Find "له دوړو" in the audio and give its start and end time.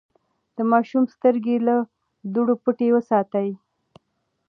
1.67-2.55